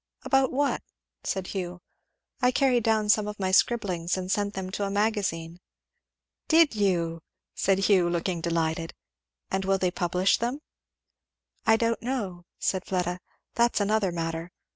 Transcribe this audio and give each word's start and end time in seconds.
"About 0.23 0.51
what?" 0.51 0.81
said 1.23 1.45
Hugh. 1.45 1.79
"I 2.41 2.49
carried 2.49 2.81
down 2.83 3.07
some 3.07 3.27
of 3.27 3.39
my 3.39 3.51
scribblings 3.51 4.17
and 4.17 4.31
sent 4.31 4.55
them 4.55 4.71
to 4.71 4.83
a 4.83 4.89
Magazine." 4.89 5.59
"Did 6.47 6.73
you!" 6.75 7.21
said 7.53 7.77
Hugh 7.77 8.09
looking 8.09 8.41
delighted. 8.41 8.95
"And 9.51 9.63
will 9.63 9.77
they 9.77 9.91
publish 9.91 10.39
them?" 10.39 10.61
"I 11.67 11.77
don't 11.77 12.01
know," 12.01 12.45
said 12.57 12.83
Fleda, 12.83 13.19
"that's 13.53 13.79
another 13.79 14.11
matter. 14.11 14.51